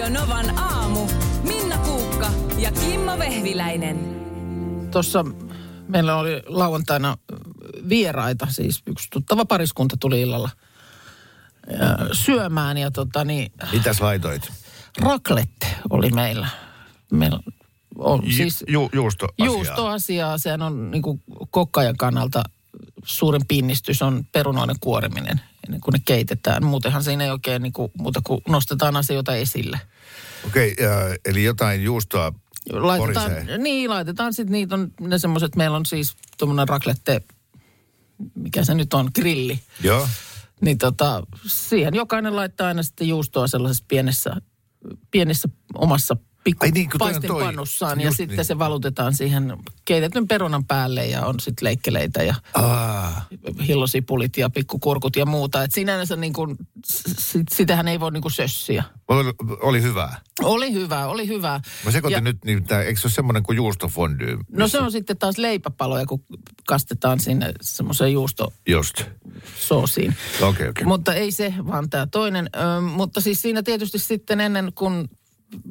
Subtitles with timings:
[0.00, 1.06] Radio Novan aamu.
[1.42, 3.98] Minna Kuukka ja Kimmo Vehviläinen.
[4.90, 5.24] Tuossa
[5.88, 7.16] meillä oli lauantaina
[7.88, 10.50] vieraita, siis yksi tuttava pariskunta tuli illalla
[11.66, 14.52] ja syömään ja tota niin, Mitäs laitoit?
[15.02, 16.48] raklette oli meillä.
[17.12, 17.40] Meillä
[17.98, 21.02] on Ju- siis ju, juusto juustoasiaa, sehän on niin
[21.50, 22.42] kokkajan kannalta
[23.04, 26.64] suurin pinnistys on perunoiden kuoriminen ennen kuin ne keitetään.
[26.64, 29.80] Muutenhan siinä ei oikein niin kuin, muuta kuin nostetaan asioita esille.
[30.46, 32.32] Okei, okay, eli jotain juustoa
[32.72, 33.58] Laitetaan, porisee.
[33.58, 37.20] niin, laitetaan sitten niitä on ne semmoiset, meillä on siis tuommoinen raklette,
[38.34, 39.60] mikä se nyt on, grilli.
[39.82, 40.08] Joo.
[40.60, 44.36] Niin tota, siihen jokainen laittaa aina sitten juustoa sellaisessa pienessä,
[45.10, 48.44] pienessä omassa pikku Ai niin, paistinpannussaan ja Just sitten niin.
[48.44, 53.26] se valutetaan siihen keitetyn perunan päälle ja on sitten leikkeleitä ja Ah,
[53.66, 55.62] hillosipulit ja pikkukurkut ja muuta.
[55.62, 56.56] Et sinänsä niin kuin,
[57.18, 58.84] sit, sitähän ei voi niin kuin sössiä.
[59.08, 59.32] oli,
[59.62, 60.20] oli hyvää.
[60.42, 61.60] Oli hyvä, oli hyvä.
[61.84, 64.38] Mä sekoitin Ja- nyt, niin tää, eikö se ole semmoinen kuin juustofondy?
[64.52, 66.24] No se on sitten taas leipäpaloja, kun
[66.66, 68.56] kastetaan sinne semmoiseen juustosoosiin.
[68.66, 69.00] Just.
[70.42, 70.68] Okei, okei.
[70.68, 70.84] Okay.
[70.84, 72.50] Mutta ei se, vaan tämä toinen.
[72.56, 75.08] Ö, mutta siis siinä tietysti sitten ennen kuin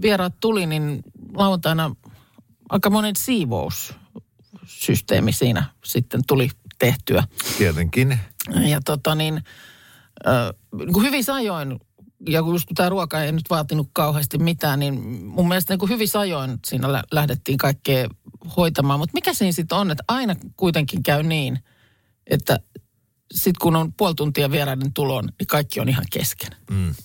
[0.01, 1.01] vieraat tuli, niin
[1.33, 1.95] lauantaina
[2.69, 6.49] aika monen siivoussysteemi siinä sitten tuli
[6.79, 7.23] tehtyä.
[7.57, 8.19] Tietenkin.
[8.67, 9.43] Ja tota niin,
[10.93, 11.79] kuin hyvissä ajoin,
[12.29, 16.19] ja kun tämä ruoka ei nyt vaatinut kauheasti mitään, niin mun mielestä niin kuin hyvissä
[16.19, 18.09] ajoin siinä lä- lähdettiin kaikkea
[18.57, 18.99] hoitamaan.
[18.99, 21.59] Mutta mikä siinä sitten on, että aina kuitenkin käy niin,
[22.27, 22.59] että
[23.33, 26.49] sitten kun on puoli tuntia vieraiden tulon, niin kaikki on ihan kesken.
[26.71, 26.95] Mm.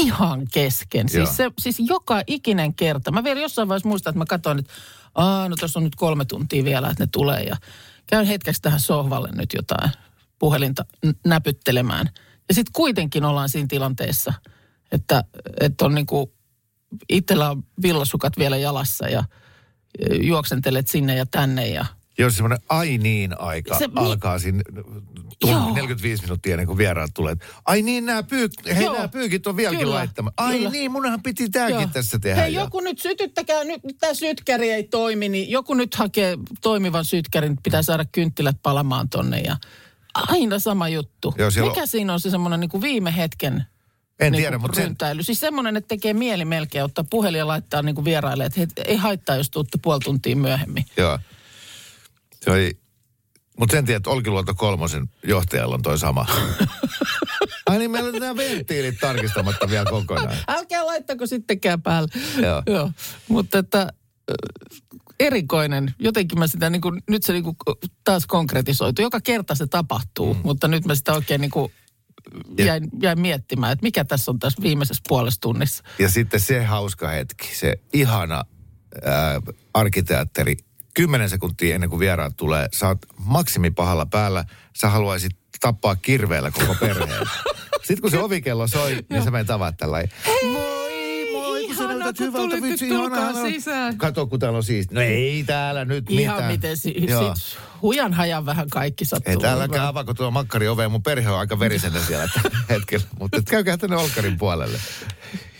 [0.00, 1.06] Ihan kesken.
[1.14, 1.26] Joo.
[1.26, 3.10] Siis, se, siis joka ikinen kerta.
[3.10, 4.72] Mä vielä jossain vaiheessa muistan, että mä katsoin, että
[5.14, 7.42] Aa, no tuossa on nyt kolme tuntia vielä, että ne tulee.
[7.42, 7.56] Ja
[8.06, 9.90] käyn hetkeksi tähän sohvalle nyt jotain
[10.38, 10.84] puhelinta
[11.26, 12.10] näpyttelemään.
[12.48, 14.32] Ja sitten kuitenkin ollaan siinä tilanteessa,
[14.92, 15.24] että,
[15.60, 16.32] että on niinku,
[17.08, 19.24] itsellä on villasukat vielä jalassa ja
[19.98, 21.86] e, juoksentelet sinne ja tänne ja
[22.18, 24.62] Jos semmoinen ai niin aika Se mi- alkaa siinä
[25.40, 25.74] tunti, Joo.
[25.74, 27.36] 45 minuuttia ennen kuin vieraat tulee.
[27.64, 28.92] Ai niin, nämä, pyy, hei, Joo.
[28.94, 30.32] nämä pyykit on vieläkin Kyllä, laittama.
[30.36, 30.70] Ai kyllä.
[30.70, 31.90] niin, munhan piti tämäkin Joo.
[31.92, 32.40] tässä tehdä.
[32.42, 37.04] Hei, ja- joku nyt sytyttäkää, nyt tämä sytkäri ei toimi, niin joku nyt hakee toimivan
[37.04, 39.56] sytkärin, pitää saada kynttilät palamaan tonne ja
[40.14, 41.34] aina sama juttu.
[41.38, 43.64] Joo, on- Mikä siinä on se semmoinen niin kuin viime hetken
[44.20, 45.22] En niin tiedä, mutta sen, ryntäily?
[45.22, 49.36] Siis semmoinen, että tekee mieli melkein ottaa puhelin ja laittaa niin vieraille, että ei haittaa,
[49.36, 50.84] jos tuutte puoli tuntia myöhemmin.
[50.96, 51.18] joo.
[52.48, 52.80] Se oli,
[53.58, 56.26] mutta sen tiedät, että Olkiluoto kolmosen johtajalla on toi sama.
[57.66, 60.36] Ai niin, meillä on nämä venttiilit tarkistamatta vielä kokonaan.
[60.48, 62.08] Älkää laittako sittenkään päälle.
[62.42, 62.62] Joo.
[62.66, 62.90] Joo.
[63.28, 63.92] Mutta että
[65.20, 65.94] erikoinen.
[65.98, 67.56] Jotenkin mä sitä niin kuin, nyt se niin kuin
[68.04, 69.02] taas konkretisoitu.
[69.02, 70.40] Joka kerta se tapahtuu, mm.
[70.44, 71.72] mutta nyt mä sitä oikein niin kuin
[72.58, 75.84] jäin, jäin miettimään, että mikä tässä on tässä viimeisessä puolessa tunnissa.
[75.98, 78.44] Ja sitten se hauska hetki, se ihana
[79.04, 79.40] ää,
[79.74, 80.56] arkiteatteri,
[80.98, 84.44] kymmenen sekuntia ennen kuin vieraat tulee, sä oot maksimipahalla päällä,
[84.76, 87.26] sä haluaisit tappaa kirveellä koko perheen.
[87.86, 89.98] Sitten kun se ovikello soi, niin sä menet tavaat tällä
[91.76, 93.48] kun näytät kun hyvältä, vitsi, nyt tulkaa ihana, ihana.
[93.48, 93.98] sisään.
[93.98, 94.94] Kato, kun täällä on siisti.
[94.94, 96.52] No ei täällä nyt Ihan mitään.
[96.52, 97.34] miten si- Joo.
[97.34, 99.30] sit hujan hajan vähän kaikki sattuu.
[99.30, 103.06] Ei täälläkään avaako tuo makkari oveen, mun perhe on aika verisenä siellä tällä hetkellä.
[103.18, 104.78] Mutta käykää tänne Olkarin puolelle.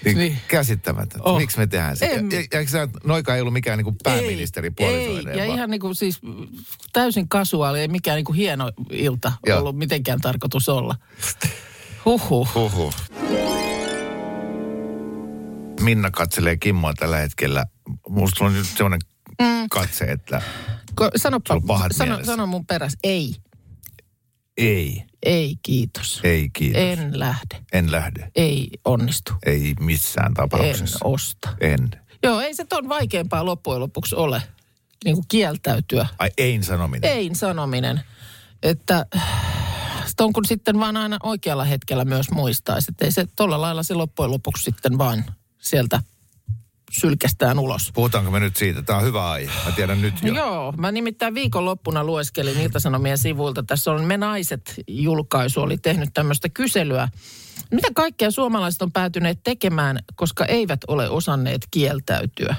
[0.04, 0.38] Niin, Niin.
[0.48, 1.24] käsittämätöntä.
[1.28, 1.38] Oh.
[1.38, 2.06] Miksi me tehdään se?
[2.06, 5.70] En- Ja, ja, sä, Noika ei ollut mikään niin pääministeri ei, puolisoineen, ja vaan- ihan
[5.70, 6.20] niin kuin siis
[6.92, 9.58] täysin kasuaali, ei mikään niin kuin hieno ilta Joo.
[9.58, 10.94] ollut mitenkään tarkoitus olla.
[12.04, 12.54] Huhhuh.
[12.54, 12.94] Huhhuh.
[15.80, 17.66] Minna katselee Kimmoa tällä hetkellä.
[18.08, 19.00] Musta on nyt semmoinen
[19.42, 19.68] mm.
[19.70, 20.42] katse, että
[20.94, 21.54] Ko, sanoppa,
[21.92, 22.32] sano, mielessä.
[22.32, 23.34] sano mun peräs, ei,
[24.58, 26.20] ei, ei kiitos.
[26.24, 26.80] ei kiitos.
[26.82, 28.30] En, En lähde, en lähde.
[28.36, 30.98] ei onnistu, Ei missään en tapauksessa.
[31.04, 31.48] osta.
[31.60, 31.90] En.
[32.22, 34.42] Joo, ei se ton vaikeampaa loppujen lopuksi ole,
[35.04, 36.06] niin kuin kieltäytyä.
[36.18, 37.10] Ai ein sanominen.
[37.10, 38.00] Ei sanominen,
[38.62, 39.06] että
[40.16, 43.94] ton kun sitten vaan aina oikealla hetkellä myös muistaisi, että ei se tolla lailla se
[43.94, 45.24] loppujen lopuksi sitten vaan
[45.58, 46.02] sieltä
[46.98, 47.90] sylkästään ulos.
[47.94, 48.82] Puhutaanko me nyt siitä?
[48.82, 49.52] Tämä on hyvä aihe.
[49.64, 50.34] Mä tiedän nyt jo.
[50.34, 50.72] Joo.
[50.72, 53.62] Mä nimittäin viikonloppuna lueskelin Ilta-Sanomien sivuilta.
[53.62, 57.08] Tässä on Me naiset julkaisu, oli tehnyt tämmöistä kyselyä.
[57.70, 62.56] Mitä kaikkea suomalaiset on päätyneet tekemään, koska eivät ole osanneet kieltäytyä?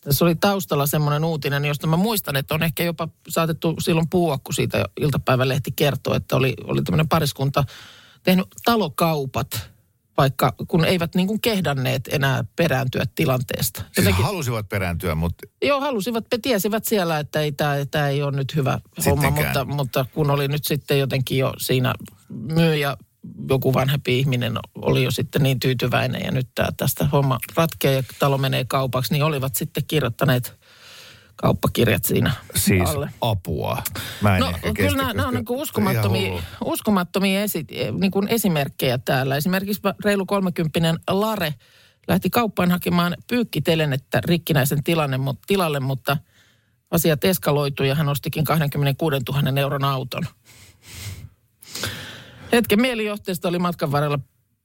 [0.00, 4.38] Tässä oli taustalla semmoinen uutinen, josta mä muistan, että on ehkä jopa saatettu silloin puhua,
[4.38, 7.64] kun siitä iltapäivälehti kertoo, että oli, oli tämmöinen pariskunta
[8.22, 9.70] tehnyt talokaupat,
[10.20, 13.80] vaikka kun eivät niin kuin kehdanneet enää perääntyä tilanteesta.
[13.82, 18.36] Siis Jotenkin- halusivat perääntyä, mutta Joo, halusivat, tiesivät siellä, että ei, tämä, tämä ei ole
[18.36, 18.70] nyt hyvä
[19.06, 19.66] homma, Sittenkään.
[19.68, 21.94] mutta, mutta kun oli nyt sitten jotenkin jo siinä
[22.28, 22.96] myyjä
[23.48, 28.02] joku vanhempi ihminen oli jo sitten niin tyytyväinen ja nyt tää, tästä homma ratkeaa ja
[28.18, 30.59] talo menee kaupaksi, niin olivat sitten kirjoittaneet
[31.40, 33.10] kauppakirjat siinä Siis alle.
[33.20, 33.82] apua.
[34.20, 37.66] Mä en No ehkä kyllä nämä, nämä on niin uskomattomia, uskomattomia esi,
[38.00, 39.36] niin kuin esimerkkejä täällä.
[39.36, 41.54] Esimerkiksi reilu 30 Lare
[42.08, 46.16] lähti kauppaan hakemaan pyykkitelenettä rikkinäisen tilanne, tilalle, mutta
[46.90, 50.22] asiat eskaloitui ja hän ostikin 26 000 euron auton.
[52.52, 54.18] Hetken mielijohteesta oli matkan varrella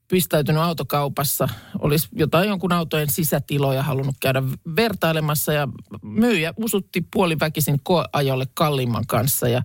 [0.07, 1.49] pistäytynyt autokaupassa.
[1.79, 4.43] Olisi jotain jonkun autojen sisätiloja halunnut käydä
[4.75, 5.67] vertailemassa ja
[6.01, 9.63] myyjä usutti puoliväkisin koeajolle kalliimman kanssa ja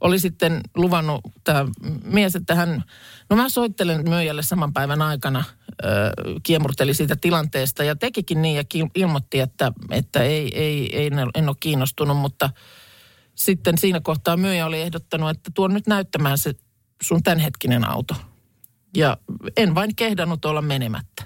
[0.00, 1.66] oli sitten luvannut tämä
[2.04, 2.84] mies, että hän,
[3.30, 5.44] no mä soittelen myyjälle saman päivän aikana,
[5.84, 5.86] ö,
[6.42, 11.56] kiemurteli siitä tilanteesta ja tekikin niin ja ilmoitti, että, että ei, ei, ei, en ole
[11.60, 12.50] kiinnostunut, mutta
[13.34, 16.54] sitten siinä kohtaa myyjä oli ehdottanut, että tuon nyt näyttämään se
[17.02, 18.14] sun tämänhetkinen auto.
[18.96, 19.16] Ja
[19.56, 21.24] en vain kehdannut olla menemättä.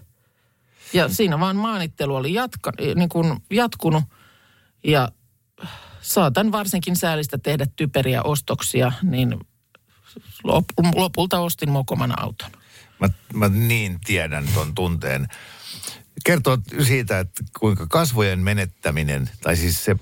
[0.93, 4.05] Ja siinä vaan maanittelu oli jatka, niin kuin jatkunut
[4.85, 5.09] ja
[6.01, 9.41] saatan varsinkin säälistä tehdä typeriä ostoksia, niin
[10.47, 12.51] lop- lopulta ostin mokoman auton.
[13.01, 15.29] Mä, mä niin tiedän ton tunteen.
[16.25, 19.97] Kertoo siitä, että kuinka kasvojen menettäminen, tai siis se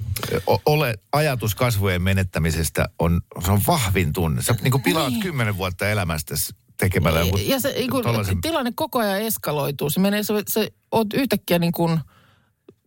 [0.66, 4.42] ole, ajatus kasvojen menettämisestä on, se on vahvin tunne.
[4.42, 6.34] Sä niin pilaat kymmenen vuotta elämästä
[6.78, 9.90] tekemällä joku Ja se niin kuin, tollasen- tilanne koko ajan eskaloituu.
[9.90, 12.00] Se menee, se, se oot yhtäkkiä niin kuin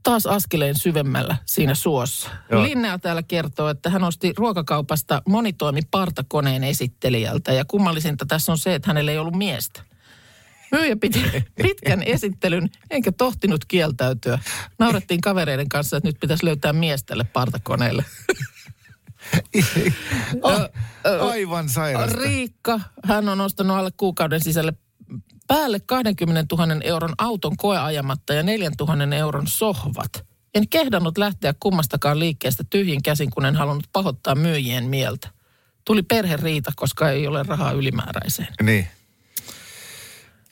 [0.03, 2.29] taas askeleen syvemmällä siinä suossa.
[2.51, 2.63] Joo.
[2.63, 7.53] Linnea täällä kertoo, että hän osti ruokakaupasta monitoimi partakoneen esittelijältä.
[7.53, 9.81] Ja kummallisinta tässä on se, että hänellä ei ollut miestä.
[10.71, 11.23] Myyjä piti
[11.63, 14.39] pitkän esittelyn, enkä tohtinut kieltäytyä.
[14.79, 18.05] Naurettiin kavereiden kanssa, että nyt pitäisi löytää mies tälle partakoneelle.
[20.43, 22.17] Ah, aivan sairasta.
[22.17, 24.73] Riikka, hän on ostanut alle kuukauden sisälle
[25.47, 30.25] päälle 20 000 euron auton koeajamatta ja 4 000 euron sohvat.
[30.55, 35.29] En kehdannut lähteä kummastakaan liikkeestä tyhjin käsin, kun en halunnut pahoittaa myyjien mieltä.
[35.85, 38.47] Tuli perhe riita, koska ei ole rahaa ylimääräiseen.
[38.61, 38.87] Niin.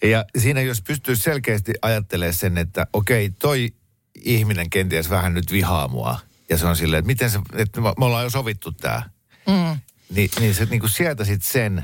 [0.03, 3.69] Ja siinä jos pystyy selkeästi ajattelemaan sen, että okei, toi
[4.15, 6.19] ihminen kenties vähän nyt vihaa mua.
[6.49, 9.09] Ja se on silleen, että miten se, että me ollaan jo sovittu tää.
[9.47, 9.79] Mm.
[10.15, 11.83] Niin, niin se niin kuin sieltä sit sen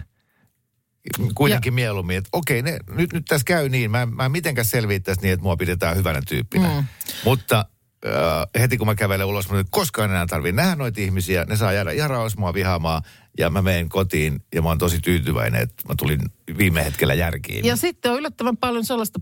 [1.36, 1.76] kuitenkin ja.
[1.76, 3.92] mieluummin, että okei, ne, nyt, nyt tässä käy niin.
[3.92, 6.68] Mä, mä en mitenkään selviä tästä niin, että mua pidetään hyvänä tyyppinä.
[6.68, 6.86] Mm.
[7.26, 7.66] Mutta
[8.06, 11.46] äh, heti kun mä kävelen ulos, mä nyt koskaan enää tarvii nähdä noita ihmisiä.
[11.46, 13.02] Ne saa jäädä ihan mua vihaamaan.
[13.38, 16.20] Ja mä menen kotiin ja mä oon tosi tyytyväinen, että mä tulin
[16.58, 17.66] viime hetkellä järkiin.
[17.66, 19.20] Ja sitten on yllättävän paljon sellaista,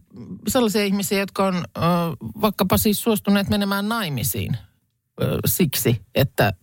[0.47, 1.81] sellaisia ihmisiä, jotka on ö,
[2.41, 4.57] vaikkapa siis suostuneet menemään naimisiin
[5.45, 6.53] siksi, että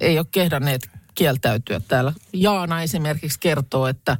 [0.00, 2.12] ei ole kehdanneet kieltäytyä täällä.
[2.32, 4.16] Jaana esimerkiksi kertoo, että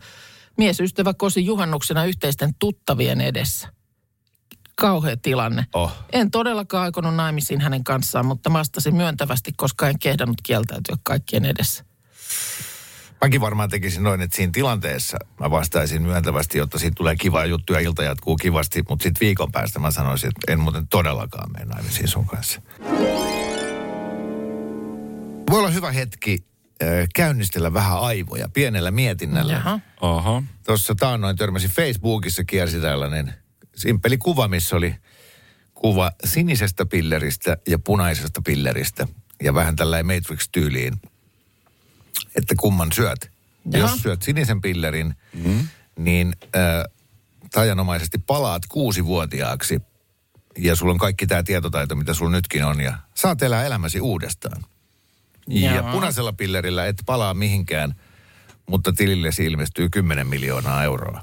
[0.57, 3.69] miesystävä kosi juhannuksena yhteisten tuttavien edessä.
[4.77, 5.67] Kauhea tilanne.
[5.73, 5.93] Oh.
[6.13, 11.85] En todellakaan aikonut naimisiin hänen kanssaan, mutta vastasin myöntävästi, koska en kehdannut kieltäytyä kaikkien edessä.
[13.21, 17.73] Mäkin varmaan tekisin noin, että siinä tilanteessa mä vastaisin myöntävästi, jotta siitä tulee kiva juttu
[17.73, 18.85] ja ilta jatkuu kivasti.
[18.89, 22.61] Mutta sitten viikon päästä mä sanoisin, että en muuten todellakaan mene naimisiin sun kanssa.
[25.51, 26.45] Voi olla hyvä hetki
[26.83, 29.53] äh, käynnistellä vähän aivoja pienellä mietinnällä.
[29.53, 29.81] Jaha.
[30.01, 30.43] Oho.
[30.67, 33.35] Tuossa taannoin törmäsin Facebookissa kiersi tällainen
[33.77, 34.95] simpeli kuva, missä oli
[35.75, 39.09] kuva sinisestä pilleristä ja punaisesta pilleristä.
[39.43, 40.95] Ja vähän tällainen Matrix-tyyliin,
[42.37, 43.31] että kumman syöt.
[43.73, 43.93] Ja Jaha.
[43.93, 45.69] jos syöt sinisen pillerin, mm.
[45.99, 46.85] niin äh,
[47.53, 49.81] tajanomaisesti palaat kuusivuotiaaksi.
[50.59, 52.81] Ja sulla on kaikki tämä tietotaito, mitä sulla nytkin on.
[52.81, 54.65] Ja saat elää elämäsi uudestaan.
[55.49, 55.93] Ja Jaa.
[55.93, 57.95] punaisella pillerillä et palaa mihinkään,
[58.67, 61.23] mutta tilillesi ilmestyy 10 miljoonaa euroa.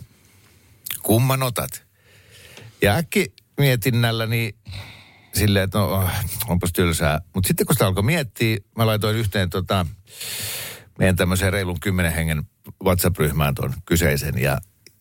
[1.04, 1.84] Kumman otat?
[2.82, 4.56] Ja äkki mietinnällä niin
[5.34, 6.10] silleen, että no, oh,
[6.48, 7.22] onpas tylsää.
[7.36, 9.86] Mutta sitten kun sitä alkoi miettiä, mä laitoin yhteen tota,
[11.00, 12.44] meidän tämmöiseen reilun kymmenen hengen
[12.84, 14.38] WhatsApp-ryhmään tuon kyseisen.
[14.38, 14.58] Ja,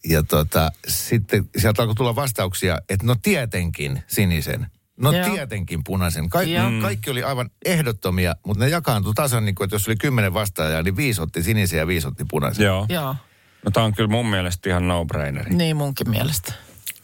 [0.09, 4.67] ja tota, sitten sieltä alkoi tulla vastauksia, että no tietenkin sinisen.
[5.03, 5.31] No Joo.
[5.31, 6.29] tietenkin punaisen.
[6.29, 6.71] Ka- Joo.
[6.83, 10.83] Kaikki oli aivan ehdottomia, mutta ne jakaantui tasan niin kuin, että jos oli kymmenen vastaajaa,
[10.83, 12.65] niin viisi otti sinisen ja viisi otti punaisen.
[12.65, 12.87] Joo.
[12.89, 13.17] Joo,
[13.65, 15.55] No tää on kyllä mun mielestä ihan no-braineri.
[15.55, 16.53] niin munkin mielestä.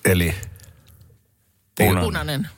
[0.05, 0.35] Eli
[1.79, 2.03] Punainen.
[2.05, 2.49] Punainen.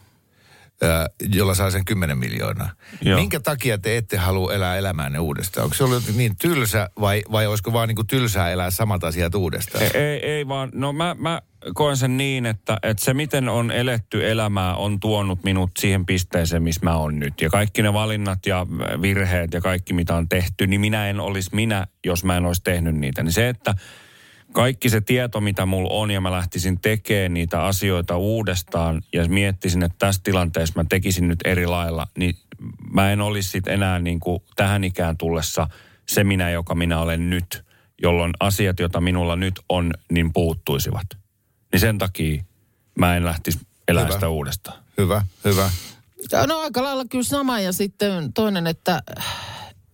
[1.34, 2.70] Jolla saa sen 10 miljoonaa.
[3.02, 3.18] Joo.
[3.20, 5.64] Minkä takia te ette halua elää elämäänne uudestaan?
[5.64, 9.84] Onko se ollut niin tylsä vai, vai olisiko vaan niin tylsää elää samat asiat uudestaan?
[9.84, 11.42] Ei, ei, ei vaan, no mä, mä
[11.74, 16.62] koen sen niin, että, että se miten on eletty elämää on tuonut minut siihen pisteeseen,
[16.62, 17.40] missä mä oon nyt.
[17.40, 18.66] Ja kaikki ne valinnat ja
[19.02, 22.62] virheet ja kaikki mitä on tehty, niin minä en olisi minä, jos mä en olisi
[22.64, 23.22] tehnyt niitä.
[23.22, 23.74] Niin se, että
[24.52, 29.82] kaikki se tieto, mitä mulla on, ja mä lähtisin tekemään niitä asioita uudestaan, ja miettisin,
[29.82, 32.34] että tässä tilanteessa mä tekisin nyt eri lailla, niin
[32.92, 35.66] mä en olisi sit enää niin kuin tähän ikään tullessa
[36.08, 37.64] se minä, joka minä olen nyt,
[38.02, 41.06] jolloin asiat, joita minulla nyt on, niin puuttuisivat.
[41.72, 42.42] Niin sen takia
[42.98, 44.14] mä en lähtisi elää Hyvä.
[44.14, 44.78] sitä uudestaan.
[44.98, 45.70] Hyvä, hyvä.
[46.46, 49.02] No aika lailla kyllä sama ja sitten toinen, että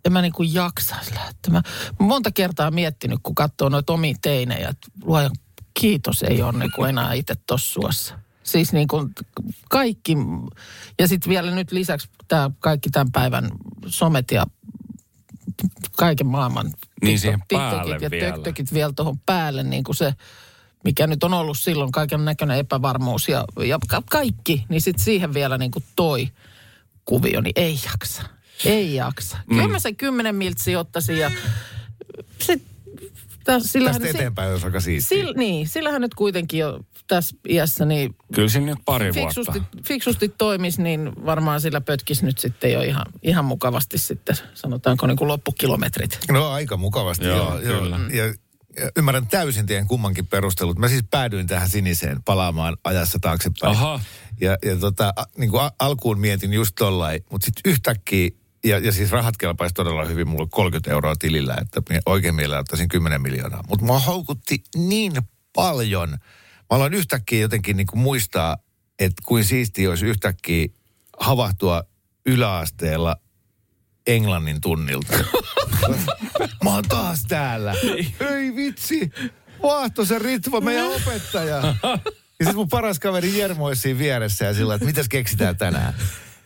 [0.06, 1.52] en mä niinku jaksaisi lähteä.
[1.52, 1.62] Mä
[1.98, 5.30] monta kertaa miettinyt, kun katsoo noita omia teinejä, että luoja
[5.80, 8.18] kiitos ei ole niinku enää itse tossa suossa.
[8.42, 9.12] Siis niin kuin
[9.68, 10.16] kaikki,
[10.98, 13.50] ja sitten vielä nyt lisäksi tämä kaikki tämän päivän
[13.86, 14.46] somet ja
[15.96, 16.72] kaiken maailman
[17.02, 18.32] Niin siihen TikTokit ja vielä.
[18.32, 20.14] TikTokit vielä tuohon päälle, niin kuin se,
[20.84, 25.34] mikä nyt on ollut silloin kaiken näköinen epävarmuus ja, ja ka- kaikki, niin sitten siihen
[25.34, 26.28] vielä niin kuin toi
[27.04, 28.35] kuvio, niin ei jaksa.
[28.64, 29.36] Ei jaksa.
[29.46, 29.56] Mm.
[29.56, 31.30] Kyllä mä sen kymmenen miltsiä ottaisin ja
[32.38, 32.62] sit,
[33.44, 35.18] täs, sillähän, Tästä eteenpäin olisi aika siistiä.
[35.22, 39.78] sil, niin, sillähän nyt kuitenkin jo tässä iässä niin Kyllä siinä nyt pari fiksusti, vuotta.
[39.88, 45.16] fiksusti toimisi, niin varmaan sillä pötkisi nyt sitten jo ihan, ihan mukavasti sitten, sanotaanko niin
[45.16, 46.18] kuin loppukilometrit.
[46.30, 47.60] No aika mukavasti, Joo, joo.
[47.60, 47.80] joo.
[47.80, 48.00] kyllä.
[48.12, 50.78] Ja, ja ymmärrän täysin teidän kummankin perustelut.
[50.78, 53.70] Mä siis päädyin tähän siniseen palaamaan ajassa taaksepäin.
[53.76, 54.00] Aha.
[54.40, 58.30] Ja, ja tota, a, niin kuin a, alkuun mietin just tollain, mutta sitten yhtäkkiä,
[58.66, 62.58] ja, ja siis rahat kelpaisi todella hyvin, mulla on 30 euroa tilillä, että oikein mielellä
[62.58, 63.64] ottaisin 10 miljoonaa.
[63.68, 65.12] Mutta mua houkutti niin
[65.54, 66.10] paljon.
[66.10, 66.18] Mä
[66.70, 68.56] aloin yhtäkkiä jotenkin niin kuin muistaa,
[68.98, 70.68] että kuin siisti olisi yhtäkkiä
[71.20, 71.82] havahtua
[72.26, 73.16] yläasteella
[74.06, 75.12] englannin tunnilta.
[76.64, 77.74] Mä oon taas täällä.
[78.20, 79.10] Ei vitsi.
[79.62, 81.56] Vaahtoisen Ritva, meidän opettaja.
[82.38, 85.94] Ja sitten mun paras kaveri Jermo olisi siinä vieressä ja sillä, että mitäs keksitään tänään.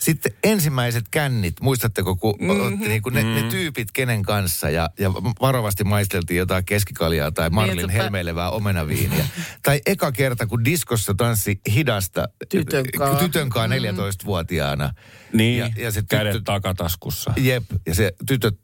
[0.01, 2.61] Sitten ensimmäiset kännit, muistatteko, kun mm-hmm.
[2.75, 7.81] otti niinku ne, ne tyypit kenen kanssa ja, ja varovasti maisteltiin jotain keskikaljaa tai Marlin
[7.81, 9.25] että- helmeilevää omenaviiniä.
[9.63, 13.15] tai eka kerta, kun diskossa tanssi hidasta Tytön kaa.
[13.15, 14.95] tytön kaa 14-vuotiaana.
[15.33, 17.33] Niin, Ja, ja se kädet tyttö, takataskussa.
[17.37, 18.59] Jep, ja se tytöt,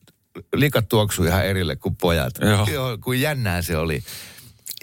[0.55, 2.35] likat tuoksui ihan erille kuin pojat.
[2.41, 2.67] Joo.
[2.73, 4.03] Joo kuin jännää se oli.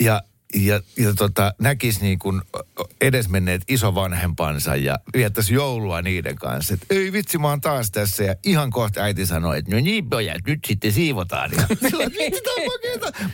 [0.02, 0.22] Ja,
[0.54, 2.42] ja, ja tota, näkisi niin kuin
[3.02, 6.74] edesmenneet isovanhempansa ja viettäisi joulua niiden kanssa.
[6.74, 8.24] Et, ei vitsi, mä oon taas tässä.
[8.24, 11.52] Ja ihan kohta äiti sanoi, että no niin pojat, nyt sitten siivotaan.
[11.58, 12.42] Ja että vitsi,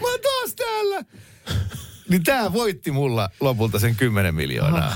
[0.01, 1.05] mä oon taas täällä.
[2.09, 4.95] Niin tää voitti mulla lopulta sen 10 miljoonaa.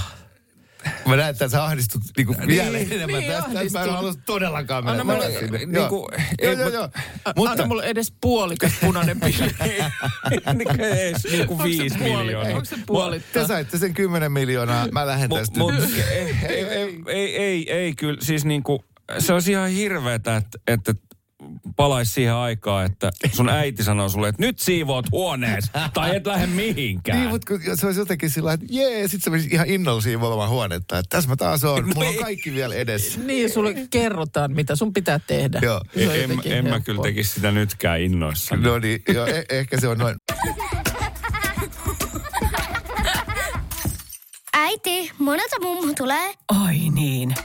[1.06, 3.80] Mä näen, että sä ahdistut niinku vielä enemmän niin, tästä.
[3.80, 5.58] Mä en halua todellakaan mennä Anna mulle, sinne.
[5.58, 6.90] niin kuin- joo, ei, joo, joo.
[7.36, 9.52] Mutta, Anna mulle edes puolikas punainen pille.
[10.54, 12.54] niin ees niin kuin viisi miljoonaa.
[12.54, 13.42] Onko se puolittaa?
[13.42, 15.60] Te saitte sen 10 miljoonaa, mä lähden tästä.
[15.60, 15.74] mut,
[16.12, 18.86] ei, ei, ei, ei, ei, kyllä, siis niinku,
[19.20, 20.94] se olisi ihan hirveetä, että, että
[21.76, 26.48] palaisi siihen aikaan, että sun äiti sanoo sulle, että nyt siivoat huonees, tai et lähde
[26.48, 27.20] mihinkään.
[27.20, 30.50] Niin, mutta kun se olisi jotenkin sillä että jee, sit se menisi ihan innolla siivoamaan
[30.50, 30.98] huonetta.
[31.00, 33.20] Että tässä mä taas oon, mulla on kaikki vielä edessä.
[33.20, 35.60] niin, sulle kerrotaan, mitä sun pitää tehdä.
[35.64, 35.82] Joo.
[35.98, 38.64] Se on en, en, en mä kyllä tekisi sitä nytkään innoissani.
[38.64, 40.16] No niin, joo, eh- ehkä se on noin.
[44.54, 46.34] Äiti, monelta mummu tulee?
[46.66, 47.36] Oi niin.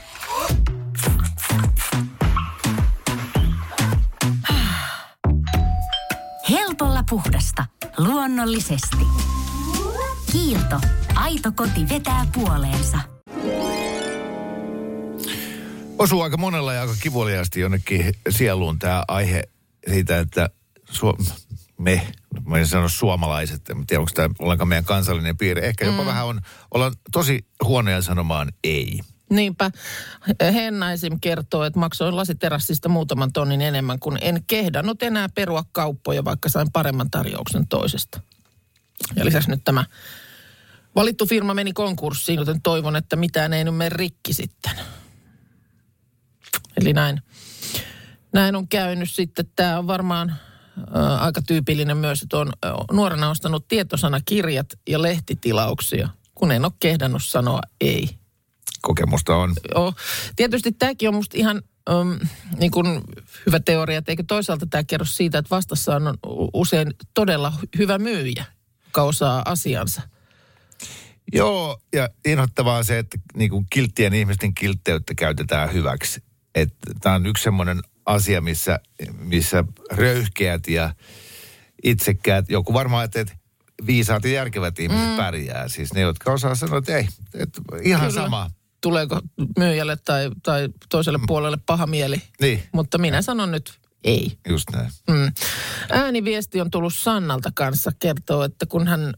[7.09, 7.65] Puhdasta.
[7.97, 8.97] Luonnollisesti.
[10.31, 10.81] Kiilto.
[11.15, 12.99] Aito koti vetää puoleensa.
[15.99, 19.43] Osuu aika monella ja aika kivuliaasti jonnekin sieluun tämä aihe
[19.89, 20.49] siitä, että
[20.91, 21.17] Suo-
[21.77, 22.07] me,
[22.45, 25.67] mä en sano suomalaiset, en tiedä onko tämä ollenkaan meidän kansallinen piirre.
[25.67, 26.07] Ehkä jopa mm.
[26.07, 26.41] vähän on,
[26.73, 28.99] ollaan tosi huonoja sanomaan ei.
[29.29, 29.71] Niinpä.
[30.53, 31.19] Henna esim.
[31.21, 36.71] kertoo, että maksoin lasiterassista muutaman tonnin enemmän, kun en kehdannut enää perua kauppoja, vaikka sain
[36.71, 38.21] paremman tarjouksen toisesta.
[39.15, 39.85] Ja lisäksi nyt tämä
[40.95, 44.71] valittu firma meni konkurssiin, joten toivon, että mitään ei nyt mene rikki sitten.
[46.81, 47.21] Eli näin.
[48.33, 49.51] Näin on käynyt sitten.
[49.55, 50.29] Tämä on varmaan
[50.95, 56.71] ä, aika tyypillinen myös, että on ä, nuorena ostanut tietosanakirjat ja lehtitilauksia, kun en ole
[56.79, 58.18] kehdannut sanoa ei.
[58.81, 59.53] Kokemusta on.
[59.75, 59.93] Joo.
[60.35, 62.19] Tietysti tämäkin on musta ihan um,
[62.59, 63.01] niin kuin
[63.45, 66.17] hyvä teoria, että eikö toisaalta tämä kerro siitä, että vastassa on
[66.53, 68.45] usein todella hyvä myyjä,
[68.85, 70.01] joka osaa asiansa.
[71.33, 76.23] Joo, ja inhottavaa se, että niinku kilttien ihmisten kiltteyttä käytetään hyväksi.
[77.01, 78.79] Tämä on yksi semmoinen asia, missä,
[79.19, 80.93] missä röyhkeät ja
[81.83, 83.33] itsekkäät, joku varmaan, että, että
[83.85, 85.15] viisaat ja järkevät ihmiset mm.
[85.15, 85.67] pärjää.
[85.67, 88.23] Siis ne, jotka osaa sanoa, että ei, että ihan Kyllä.
[88.23, 88.51] sama.
[88.81, 89.19] Tuleeko
[89.57, 92.21] myyjälle tai, tai toiselle puolelle paha mieli.
[92.41, 92.63] Niin.
[92.71, 94.37] Mutta minä sanon nyt ei.
[94.49, 94.91] Just näin.
[95.09, 95.31] Mm.
[95.89, 99.13] Ääniviesti on tullut Sannalta kanssa kertoo, että kun hän,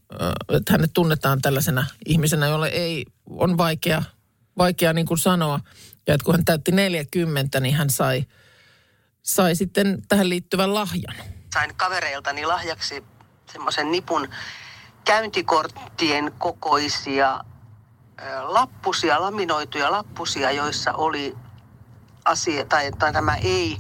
[0.49, 4.03] että hänet tunnetaan tällaisena ihmisenä, jolle ei, on vaikea,
[4.57, 5.59] vaikea niin kuin sanoa.
[6.07, 8.25] Ja että kun hän täytti 40, niin hän sai,
[9.21, 11.15] sai sitten tähän liittyvän lahjan.
[11.53, 13.03] sain kavereiltani lahjaksi
[13.51, 14.29] semmoisen nipun
[15.05, 17.43] käyntikorttien kokoisia
[18.43, 21.37] lappusia, laminoituja lappusia, joissa oli
[22.25, 23.77] asia, tai, tai tämä ei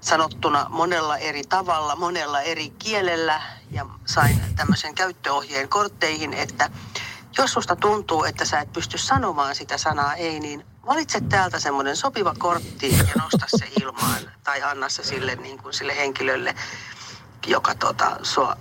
[0.00, 6.70] sanottuna monella eri tavalla, monella eri kielellä ja sain tämmöisen käyttöohjeen kortteihin, että
[7.38, 11.96] jos susta tuntuu, että sä et pysty sanomaan sitä sanaa ei, niin valitse täältä semmoinen
[11.96, 16.54] sopiva kortti ja nosta se ilmaan tai anna se sille, niin kuin sille henkilölle,
[17.46, 18.56] joka tota, sua,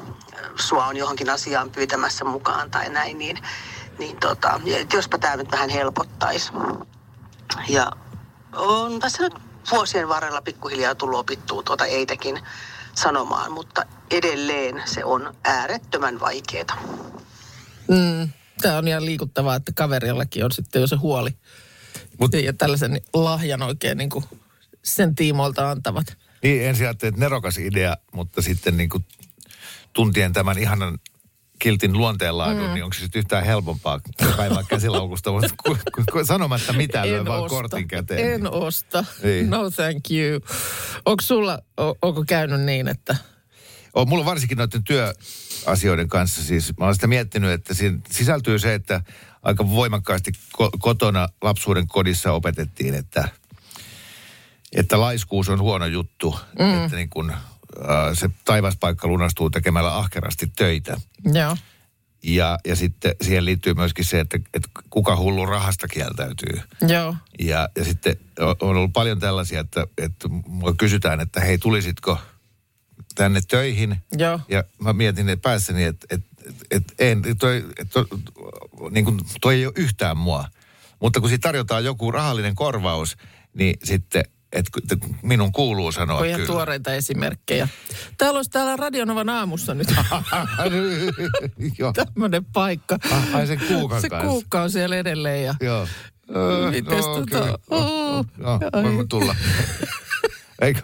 [0.68, 3.38] sua on johonkin asiaan pyytämässä mukaan tai näin, niin,
[3.98, 4.60] niin tota,
[4.92, 6.52] jospa tämä nyt vähän helpottaisi.
[7.68, 7.92] Ja
[8.56, 9.34] on tässä nyt
[9.70, 12.40] vuosien varrella pikkuhiljaa tullut opittua tuota eitäkin
[12.94, 16.82] sanomaan, mutta edelleen se on äärettömän vaikeaa.
[17.88, 18.28] Mm.
[18.62, 21.30] Tämä on ihan liikuttavaa, että kaverillakin on sitten jo se huoli.
[22.18, 24.24] Mut- ja tällaisen lahjan oikein niin kuin
[24.84, 26.16] sen tiimoilta antavat.
[26.42, 29.04] Niin, ensin ajattelin, että nerokas idea, mutta sitten niin kuin
[29.92, 30.98] tuntien tämän ihanan
[31.58, 32.74] kiltin luonteenlaadun, mm.
[32.74, 34.00] niin onko se sitten yhtään helpompaa
[34.36, 38.34] kaivaa käsilaukusta, mutta ku, ku, ku, sanomatta mitään, lyö vaan kortin käteen.
[38.34, 39.04] En osta.
[39.22, 39.50] Niin.
[39.50, 40.40] No thank you.
[41.04, 43.16] Onko sulla, o, onko käynyt niin, että...
[43.94, 48.74] on mulla varsinkin noiden työasioiden kanssa siis, mä olen sitä miettinyt, että siinä sisältyy se,
[48.74, 49.00] että
[49.42, 50.32] aika voimakkaasti
[50.62, 53.28] ko- kotona lapsuuden kodissa opetettiin, että,
[54.72, 56.84] että laiskuus on huono juttu, mm.
[56.84, 57.32] että niin kun,
[58.14, 60.96] se taivaspaikka lunastuu tekemällä ahkerasti töitä.
[61.32, 61.56] Joo.
[62.22, 66.60] Ja, ja sitten siihen liittyy myöskin se, että, että kuka hullu rahasta kieltäytyy.
[66.88, 67.14] Joo.
[67.38, 72.18] Ja, ja sitten on ollut paljon tällaisia, että, että mua kysytään, että hei, tulisitko
[73.14, 73.96] tänne töihin?
[74.18, 74.40] Joo.
[74.48, 76.28] Ja mä mietin että päässäni, että, että,
[76.70, 78.00] että en, toi, että,
[78.90, 80.48] niin kuin, toi ei ole yhtään mua.
[81.00, 83.16] Mutta kun siitä tarjotaan joku rahallinen korvaus,
[83.54, 86.52] niin sitten, että minun kuuluu sanoa On ihan kyllä.
[86.52, 87.68] tuoreita esimerkkejä.
[88.18, 89.88] Täällä olisi täällä Radionovan aamussa nyt
[91.94, 92.98] tämmöinen paikka.
[93.10, 94.28] Ah, ai sen kuukan Se kanssa.
[94.28, 95.86] kuukka on siellä edelleen ja Joo.
[96.70, 97.58] Mites no, tota- kyllä.
[97.70, 98.24] Oo.
[98.38, 99.36] Joo, voimme tulla.
[100.62, 100.80] Eikö?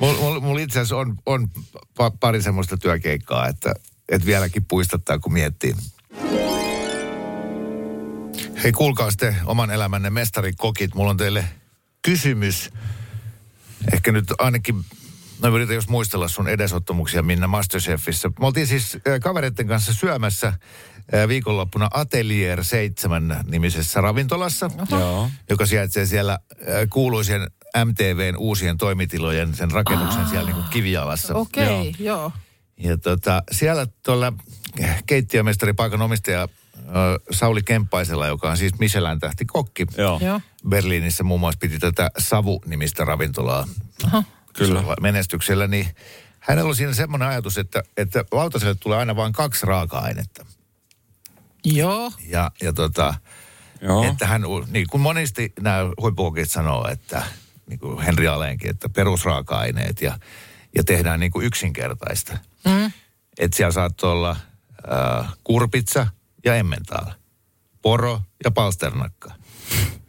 [0.00, 3.74] Mulla mul, mul itse asiassa on, on pa- pari semmoista työkeikkaa, että,
[4.08, 5.74] että vieläkin puistattaa, kun miettii.
[8.62, 10.94] Hei, kuulkaa sitten oman elämänne mestarikokit.
[10.94, 11.44] Mulla on teille
[12.06, 12.70] kysymys.
[13.92, 14.84] Ehkä nyt ainakin,
[15.42, 18.28] no yritän jos muistella sun edesottamuksia Minna Masterchefissä.
[18.40, 20.52] Me oltiin siis kavereiden kanssa syömässä
[21.28, 25.30] viikonloppuna Atelier 7 nimisessä ravintolassa, Joo.
[25.50, 26.38] joka sijaitsee siellä
[26.90, 27.50] kuuluisen
[27.84, 31.34] MTVn uusien toimitilojen, sen rakennuksen siellä niin kuin kivijalassa.
[31.34, 32.32] okei, okay, joo.
[32.76, 34.32] Ja tota, siellä tuolla
[35.06, 36.48] keittiömestaripaikan omistaja äh,
[37.30, 39.86] Sauli Kemppaisella, joka on siis Michelin tähti kokki.
[39.98, 40.20] Joo.
[40.22, 40.40] Joo.
[40.68, 43.68] Berliinissä muun muassa piti tätä Savu-nimistä ravintolaa
[44.52, 44.80] Kyllä.
[44.80, 45.86] isolla menestyksellä, niin
[46.40, 50.46] hänellä on siinä semmoinen ajatus, että, että lautaselle tulee aina vain kaksi raaka-ainetta.
[51.64, 52.12] Joo.
[52.26, 53.14] Ja, ja tota,
[53.80, 54.04] Joo.
[54.04, 57.22] että hän, niin kuin monesti nämä huippukokit sanoo, että
[57.66, 60.18] niin kuin Henri Aleenkin, että perusraaka-aineet ja,
[60.74, 62.38] ja tehdään niin kuin yksinkertaista.
[62.64, 62.92] Mm.
[63.38, 64.36] Että siellä saattoi olla
[64.92, 66.06] äh, kurpitsa
[66.46, 67.14] ja emmentaala,
[67.82, 69.30] poro ja palsternakka,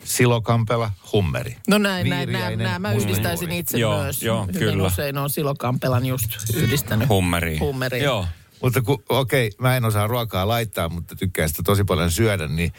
[0.04, 1.58] silokampela, hummeri.
[1.68, 2.82] No näin, näin, näin, näin.
[2.82, 4.24] Mä yhdistäisin itse Joo, myös.
[4.24, 4.88] joo, Hyvin kyllä.
[4.88, 7.10] usein on silokampelan just yhdistänyt.
[7.10, 7.58] Hummeri.
[7.58, 8.04] Hummeriin.
[8.04, 8.28] Joo.
[8.62, 12.72] Mutta kun, okei, mä en osaa ruokaa laittaa, mutta tykkään sitä tosi paljon syödä, niin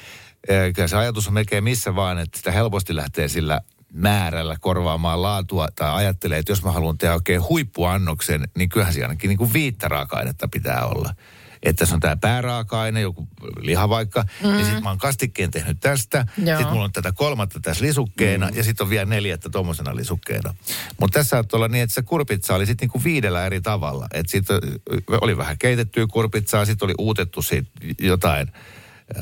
[0.49, 3.61] eh, kyllä se ajatus on melkein missä vaan, että sitä helposti lähtee sillä
[3.93, 9.07] määrällä korvaamaan laatua tai ajattelee, että jos mä haluan tehdä oikein huippuannoksen, niin kyllähän siinä
[9.07, 11.15] ainakin niin kuin viittä raaka-ainetta pitää olla.
[11.63, 13.29] Että se on tämä pääraaka-aine, joku
[13.61, 14.49] liha vaikka, mm.
[14.49, 18.57] niin sitten mä oon kastikkeen tehnyt tästä, sitten mulla on tätä kolmatta tässä lisukkeena mm.
[18.57, 20.55] ja sitten on vielä neljättä tuommoisena lisukkeena.
[21.01, 24.07] Mutta tässä saattoi olla niin, että se kurpitsa oli sitten niinku viidellä eri tavalla.
[24.15, 24.59] Että sitten
[25.21, 28.53] oli vähän keitettyä kurpitsaa, sitten oli uutettu siitä jotain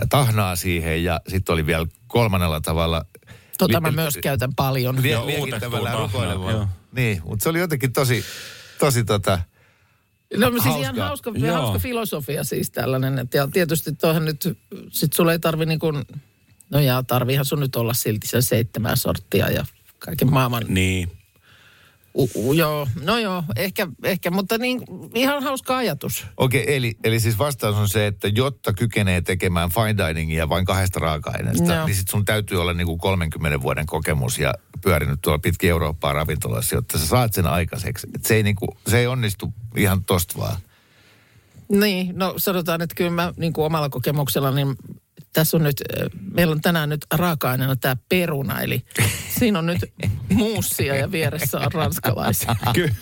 [0.09, 3.05] tahnaa siihen ja sitten oli vielä kolmannella tavalla
[3.59, 5.03] Tota li- mä myös käytän paljon.
[5.03, 5.27] vie- Joo,
[6.46, 6.68] tahnaa.
[6.92, 8.25] Niin, mutta se oli jotenkin tosi,
[8.79, 9.38] tosi tota,
[10.36, 10.80] No siis Hauska.
[10.80, 11.54] ihan hauska, Joo.
[11.56, 13.18] hauska filosofia siis tällainen.
[13.18, 14.58] Et ja tietysti tuohon nyt,
[14.90, 16.04] sit sulle ei tarvi niin kuin,
[16.70, 19.64] no jaa, tarviihan sun nyt olla silti sen seitsemän sorttia ja
[19.98, 21.10] kaiken maailman Niin.
[22.18, 24.83] U, u, joo, no joo, ehkä, ehkä, mutta niin,
[25.14, 26.26] ihan hauska ajatus.
[26.37, 31.00] Okei, eli, eli siis vastaus on se, että jotta kykenee tekemään fine diningia vain kahdesta
[31.00, 31.87] raaka-aineesta, Joo.
[31.87, 36.74] niin sit sun täytyy olla niinku 30 vuoden kokemus ja pyörinyt tuolla pitkin Eurooppaa ravintolassa,
[36.74, 38.07] jotta sä saat sen aikaiseksi.
[38.14, 40.57] Et se, ei niinku, se ei onnistu ihan tosta vaan.
[41.68, 44.76] Niin, no sanotaan, että kyllä mä niin kuin omalla kokemuksella, niin
[45.32, 48.84] tässä on nyt, äh, meillä on tänään nyt raaka-aineena tämä peruna, eli
[49.38, 49.78] siinä on nyt
[50.32, 52.56] muussia ja vieressä on ranskalaisia.
[52.74, 52.94] Ky-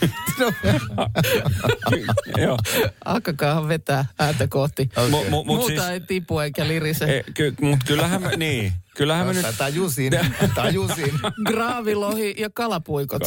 [2.37, 2.59] Joo.
[3.05, 4.89] Alkakaa vetää ääntä kohti.
[4.97, 7.05] Mu- mu- mut Muuta siis- ei tipu eikä lirise.
[7.19, 10.13] E, ky, mutta kyllähän me, niin, kyllähän me nyt, Tää Jusin,
[10.55, 11.13] tää Jusin.
[11.47, 13.23] Graavilohi ja kalapuikot.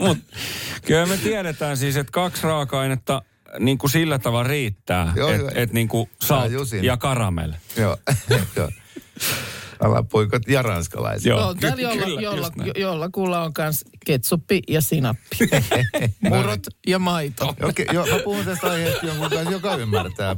[0.00, 0.18] mut,
[0.86, 3.22] kyllä me tiedetään siis, että kaksi raaka-ainetta
[3.58, 7.52] niin kuin sillä tavalla riittää, että et niin kuin salt ja karamell.
[7.76, 7.96] Joo,
[8.56, 8.68] joo.
[9.80, 11.26] Alapuikot ja ranskalaiset.
[11.26, 11.48] Joo.
[11.48, 15.36] on täällä, jolla, kyllä, jolla, jolla kuulla on myös ketsuppi ja sinappi.
[16.28, 17.46] Murot ja maito.
[17.68, 20.36] Okei, joo, mä puhun tästä aiheesta jonkun kanssa, joka ymmärtää.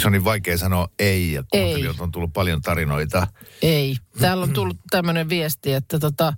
[0.00, 3.26] Se on niin vaikea sanoa ei, ja kuuntelijoilta on tullut paljon tarinoita.
[3.62, 3.96] Ei.
[4.20, 6.32] Täällä on tullut tämmöinen viesti, että tota,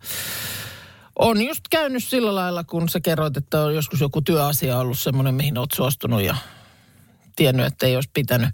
[1.19, 5.35] on just käynyt sillä lailla, kun sä kerroit, että on joskus joku työasia ollut semmoinen,
[5.35, 6.37] mihin oot suostunut ja
[7.37, 8.49] tiennyt, että ei olisi pitänyt.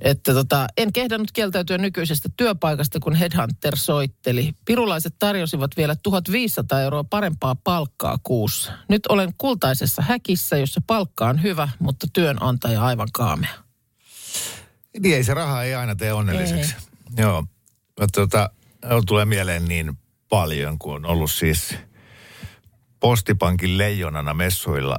[0.00, 4.52] Että tota, en kehdannut kieltäytyä nykyisestä työpaikasta, kun Headhunter soitteli.
[4.64, 8.72] Pirulaiset tarjosivat vielä 1500 euroa parempaa palkkaa kuussa.
[8.88, 13.54] Nyt olen kultaisessa häkissä, jossa palkka on hyvä, mutta työnantaja aivan kaamea.
[15.00, 16.74] Niin ei se raha ei aina tee onnelliseksi.
[17.16, 17.44] Joo.
[18.00, 18.50] No, tota,
[19.06, 21.74] tulee mieleen niin paljon, kun on ollut siis
[23.00, 24.96] postipankin leijonana messuilla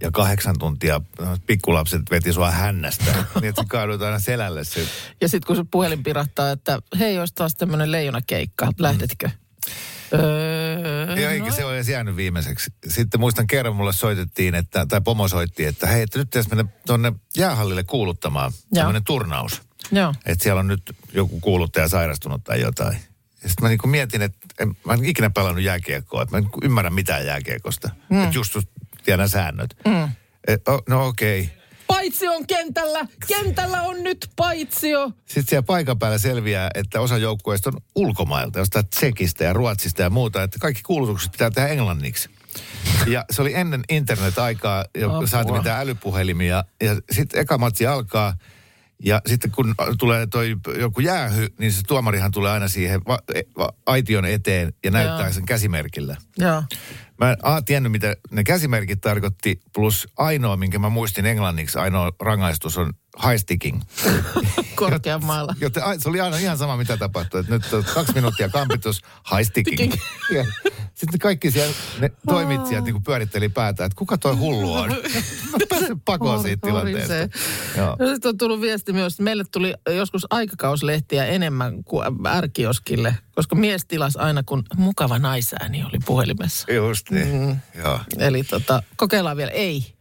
[0.00, 1.00] ja kahdeksan tuntia
[1.46, 3.24] pikkulapset veti sua hännästä.
[3.40, 4.86] niin että kaadut aina selälle se.
[5.20, 9.30] Ja sitten kun se puhelin pirahtaa, että hei, olisi taas tämmöinen leijonakeikka, lähdetkö?
[10.12, 12.72] Öö, Ja eikä no, se ole edes jäänyt viimeiseksi.
[12.88, 16.64] Sitten muistan kerran mulle soitettiin, että, tai pomo soitti, että hei, että nyt pitäisi mennä
[16.86, 19.62] tuonne jäähallille kuuluttamaan tämmöinen turnaus.
[19.92, 20.14] Joo.
[20.26, 22.98] Että siellä on nyt joku kuuluttaja sairastunut tai jotain.
[23.40, 26.60] Sitten mä niinku mietin, että en, mä en ikinä pelannut jääkiekkoa, että mä en niinku
[26.62, 27.90] ymmärrä mitään jääkiekosta.
[28.10, 28.24] Mm.
[28.24, 28.56] Että just
[29.04, 29.76] tiedän säännöt.
[29.86, 30.08] Mm.
[30.46, 31.40] Et, oh, no okei.
[31.40, 31.54] Okay.
[31.86, 33.06] Paitsi on kentällä.
[33.26, 35.12] Kentällä on nyt paitsio.
[35.26, 40.10] Sitten siellä paikan päällä selviää, että osa joukkueista on ulkomailta, jostain Tsekistä ja Ruotsista ja
[40.10, 42.30] muuta, että kaikki kuulutukset pitää tehdä englanniksi.
[43.06, 46.64] Ja se oli ennen internet-aikaa, ja saatiin mitään älypuhelimia.
[46.82, 48.34] Ja sitten eka matsi alkaa,
[49.04, 53.42] ja sitten kun tulee toi joku jäähy, niin se tuomarihan tulee aina siihen va- e-
[53.58, 55.32] va- aition eteen ja näyttää Joo.
[55.32, 56.16] sen käsimerkillä.
[56.38, 56.62] Joo.
[57.18, 62.12] Mä en A, tiennyt, mitä ne käsimerkit tarkoitti, plus ainoa, minkä mä muistin englanniksi, ainoa
[62.20, 63.82] rangaistus on high sticking.
[64.74, 65.54] Korkeammalla.
[65.60, 67.40] Joten ai- se oli aina ihan sama, mitä tapahtui.
[67.40, 69.92] Että nyt on kaksi minuuttia kampitus, high sticking.
[70.34, 70.44] Ja
[70.94, 74.90] Sitten kaikki siellä, ne toimitsijat niin pyöritteli päätä, että kuka toi hullu on.
[75.52, 77.14] Mä pääsen pakoon siitä tilanteesta.
[77.76, 77.96] Joo.
[77.98, 83.56] No, sitten on tullut viesti myös, että meille tuli joskus aikakauslehtiä enemmän kuin ärkioskille, koska
[83.56, 86.72] mies tilasi aina, kun mukava naisääni oli puhelimessa.
[86.72, 87.28] Just niin.
[87.28, 87.56] Mm.
[87.82, 88.00] Joo.
[88.18, 89.50] Eli tota, kokeillaan vielä.
[89.50, 89.94] Ei.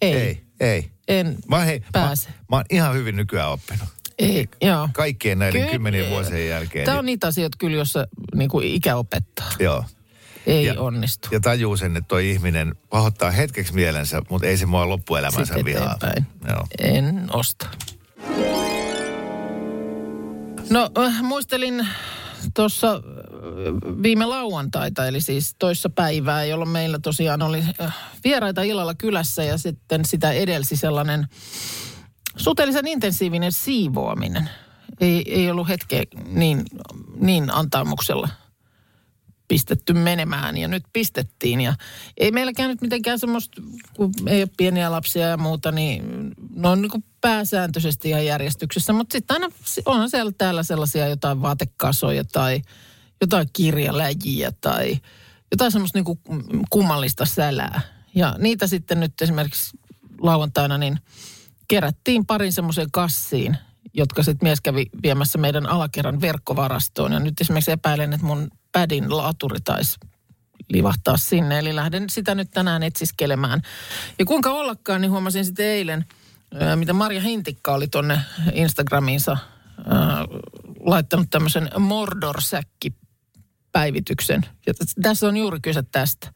[0.00, 0.14] Ei.
[0.14, 0.95] Ei, ei.
[1.08, 2.28] En Mä, hei, pääse.
[2.28, 3.88] Mä, mä oon ihan hyvin nykyään oppinut.
[4.18, 4.88] Ei, joo.
[4.92, 5.72] Kaikkien näiden Kyllä.
[5.72, 6.84] kymmenien vuosien jälkeen.
[6.84, 9.50] Tämä on niin, niitä asioita kyllä, jossa niin kuin ikä opettaa.
[9.58, 9.84] Joo.
[10.46, 11.28] Ei Ja- onnistu.
[11.32, 15.64] Ja tajuu sen, että toi ihminen pahoittaa hetkeksi mielensä, mutta ei se mua loppuelämänsä Sitten
[15.64, 15.96] vihaa.
[16.48, 16.66] Joo.
[16.78, 17.66] En osta.
[20.70, 21.86] No äh, muistelin
[22.54, 23.02] tuossa äh,
[24.02, 29.58] viime lauantaita, eli siis toissa päivää, jolloin meillä tosiaan oli äh, vieraita illalla kylässä ja
[29.58, 31.26] sitten sitä edelsi sellainen
[32.36, 34.50] suhteellisen intensiivinen siivoaminen.
[35.00, 36.64] Ei, ei ollut hetkeä niin,
[37.20, 38.28] niin antaumuksella
[39.48, 41.60] pistetty menemään ja nyt pistettiin.
[41.60, 41.74] Ja
[42.16, 43.62] ei meilläkään nyt mitenkään semmoista,
[43.94, 48.92] kun ei ole pieniä lapsia ja muuta, niin ne on niin pääsääntöisesti ihan järjestyksessä.
[48.92, 49.54] Mutta sitten aina
[49.84, 52.62] onhan siellä täällä sellaisia jotain vaatekasoja tai
[53.20, 54.98] jotain kirjaläjiä tai
[55.50, 56.18] jotain semmoista niin
[56.70, 57.80] kummallista sälää.
[58.14, 59.78] Ja niitä sitten nyt esimerkiksi
[60.20, 60.98] lauantaina niin
[61.68, 63.56] kerättiin parin semmoiseen kassiin,
[63.94, 67.12] jotka sitten mies kävi viemässä meidän alakerran verkkovarastoon.
[67.12, 69.96] Ja nyt esimerkiksi epäilen, että mun pädin laturi taisi
[70.68, 71.58] livahtaa sinne.
[71.58, 73.62] Eli lähden sitä nyt tänään etsiskelemään.
[74.18, 76.04] Ja kuinka ollakaan, niin huomasin sitten eilen,
[76.74, 78.20] mitä Marja Hintikka oli tonne
[78.52, 79.36] Instagramiinsa
[80.80, 84.46] laittanut tämmöisen Mordor-säkki-päivityksen.
[84.66, 86.32] Ja t- tässä on juuri kyse tästä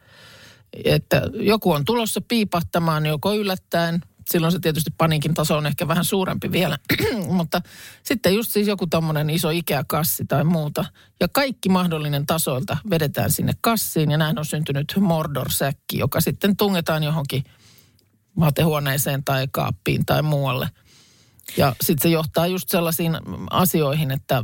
[0.85, 6.05] että joku on tulossa piipahtamaan joko yllättäen silloin se tietysti paniikin taso on ehkä vähän
[6.05, 6.79] suurempi vielä.
[7.27, 7.63] Mutta
[8.03, 10.85] sitten just siis joku tommonen iso Ikea-kassi tai muuta.
[11.21, 17.03] Ja kaikki mahdollinen tasoilta vedetään sinne kassiin ja näin on syntynyt Mordor-säkki, joka sitten tungetaan
[17.03, 17.45] johonkin
[18.41, 20.71] vaatehuoneeseen tai kaappiin tai muualle.
[21.57, 23.17] Ja sitten se johtaa just sellaisiin
[23.51, 24.43] asioihin, että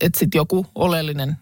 [0.00, 1.36] et sitten joku oleellinen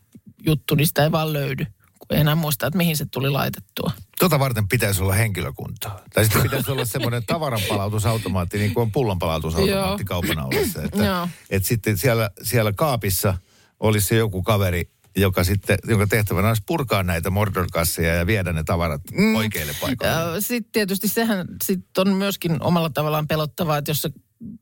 [0.46, 1.66] juttu, niin sitä ei vaan löydy.
[1.98, 3.92] Kun ei enää muista, että mihin se tuli laitettua.
[4.18, 6.00] Tota varten pitäisi olla henkilökuntaa.
[6.14, 10.82] Tai sitten pitäisi olla semmoinen tavaranpalautusautomaatti, niin kuin on pullonpalautusautomaatti kaupan aulassa.
[10.82, 13.38] Että, että sitten siellä, siellä kaapissa
[13.80, 18.64] olisi se joku kaveri, joka sitten, jonka tehtävänä olisi purkaa näitä Mordor-kasseja ja viedä ne
[18.64, 19.34] tavarat mm.
[19.34, 20.40] oikeille paikoille.
[20.40, 24.10] Sitten tietysti sehän sit on myöskin omalla tavallaan pelottavaa, että jos se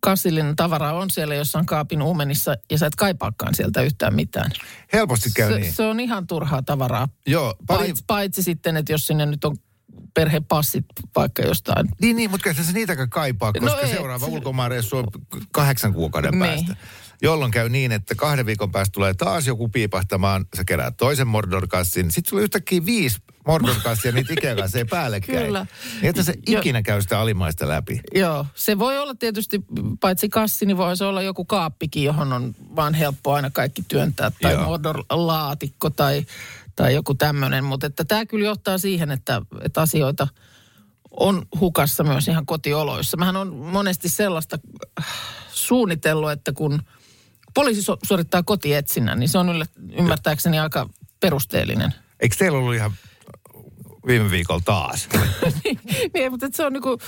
[0.01, 4.51] kassillinen tavara on siellä jossain kaapin uumenissa ja sä et kaipaakaan sieltä yhtään mitään.
[4.93, 5.73] Helposti käy Se, niin.
[5.73, 7.09] se on ihan turhaa tavaraa.
[7.27, 9.57] Joo, pari, Paitsi, paitsi sitten, että jos sinne nyt on
[10.15, 10.85] perhepassit
[11.17, 11.89] vaikka jostain.
[12.01, 13.91] Niin, niin, mutta kyllä se niitäkään kaipaa, koska No no et.
[13.91, 15.05] seuraava ulkomaanreissu on
[15.53, 16.41] kahdeksan kuukauden Niin.
[16.41, 16.77] päästä.
[17.25, 22.11] Jolloin käy niin, että kahden viikon päästä tulee taas joku piipahtamaan, sä keräät toisen Mordor-kassin,
[22.11, 25.47] sitten sulla yhtäkkiä viisi Mordor-kassia niitä Ikea-kasseja päällekkäin.
[25.47, 25.67] Kyllä.
[25.95, 28.01] Niin, että se Jo- ikinä käy sitä alimaista läpi.
[28.15, 29.61] Joo, se voi olla tietysti,
[30.01, 34.31] paitsi kassi, niin voi se olla joku kaappikin, johon on vaan helppo aina kaikki työntää.
[34.43, 34.65] Tai Joo.
[34.65, 36.27] Mordor-laatikko tai,
[36.77, 37.65] tai joku tämmöinen.
[37.65, 40.29] Mutta että tämä kyllä johtaa siihen, että, että asioita
[41.11, 43.17] on hukassa myös ihan kotioloissa.
[43.17, 44.59] Mähän on monesti sellaista
[45.01, 45.07] äh,
[45.53, 46.83] suunnitellut, että kun
[47.55, 49.67] poliisi su- suorittaa kotietsinnän, niin se on yllä,
[49.99, 50.89] ymmärtääkseni aika
[51.21, 51.95] perusteellinen.
[52.21, 52.93] Eikö teillä ollut ihan
[54.07, 55.09] viime viikolla taas?
[56.15, 56.99] niin, mutta et se on niinku,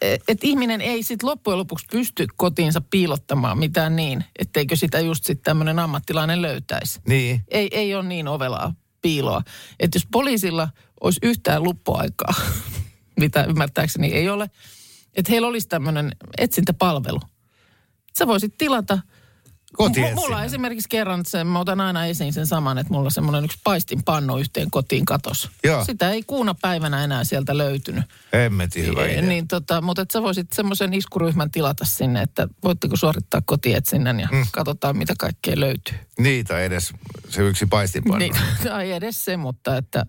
[0.00, 5.44] että ihminen ei sit loppujen lopuksi pysty kotiinsa piilottamaan mitään niin, etteikö sitä just sitten
[5.44, 7.00] tämmöinen ammattilainen löytäisi.
[7.06, 7.40] niin.
[7.48, 9.42] Ei, ei ole niin ovelaa piiloa.
[9.80, 10.68] Että jos poliisilla
[11.00, 12.34] olisi yhtään luppuaikaa,
[13.20, 14.50] mitä ymmärtääkseni ei ole,
[15.14, 17.20] että heillä olisi tämmöinen etsintäpalvelu.
[18.18, 18.98] Sä voisit tilata
[19.78, 23.10] M- Mulla on esimerkiksi kerran, sen, mä otan aina esiin sen saman, että mulla on
[23.10, 25.50] semmoinen yksi paistinpannu yhteen kotiin katos.
[25.64, 25.84] Joo.
[25.84, 28.04] Sitä ei kuuna päivänä enää sieltä löytynyt.
[28.32, 29.22] Hemmetin hyvä idea.
[29.22, 34.28] Niin, tota, mutta et sä voisit semmoisen iskuryhmän tilata sinne, että voitteko suorittaa kotietsinnän ja
[34.32, 34.46] mm.
[34.52, 35.98] katsotaan mitä kaikkea löytyy.
[36.18, 36.92] Niitä edes
[37.28, 38.18] se yksi paistinpannu.
[38.18, 38.34] Niin,
[38.82, 40.06] ei edes se, mutta että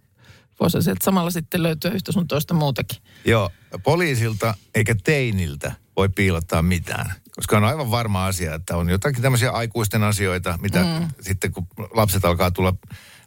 [0.60, 3.02] voisi sieltä samalla sitten löytyä yhtä sun toista muutakin.
[3.26, 3.50] Joo,
[3.84, 7.14] poliisilta eikä teiniltä voi piilottaa mitään.
[7.36, 11.08] Koska on aivan varma asia, että on jotakin tämmöisiä aikuisten asioita, mitä mm.
[11.22, 12.74] sitten kun lapset alkaa tulla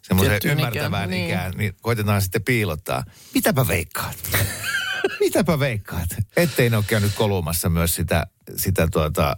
[0.01, 1.57] semmoiseen ymmärtävään ikään, ikään, niin.
[1.57, 1.71] niin.
[1.71, 3.03] niin koitetaan sitten piilottaa.
[3.33, 4.17] Mitäpä veikkaat?
[5.19, 6.09] Mitäpä veikkaat?
[6.37, 9.37] Ettei ne ole käynyt kolumassa myös sitä, sitä tuota,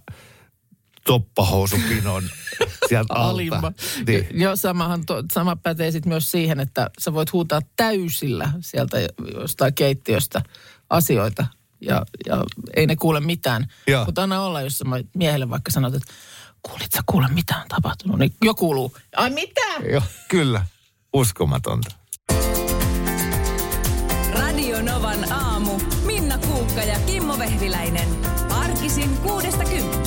[1.05, 2.23] toppahousupinon
[2.89, 3.73] sieltä alta.
[4.07, 4.27] Niin.
[4.31, 8.97] Joo, samahan to, sama pätee sitten myös siihen, että sä voit huutaa täysillä sieltä
[9.33, 10.41] jostain keittiöstä
[10.89, 11.45] asioita
[11.81, 12.43] ja, ja
[12.75, 13.67] ei ne kuule mitään.
[13.87, 14.05] Joo.
[14.05, 14.85] Mutta anna olla, jos sä
[15.15, 16.13] miehelle vaikka sanot, että
[16.61, 18.97] kuulit sä kuule mitä on tapahtunut, niin jo kuuluu.
[19.15, 19.61] Ai mitä?
[19.91, 20.65] Joo, kyllä.
[21.13, 21.95] Uskomatonta.
[24.33, 25.79] Radio Novan aamu.
[26.05, 28.07] Minna Kuukka ja Kimmo Vehviläinen.
[28.49, 30.06] Arkisin kuudesta kymppiin.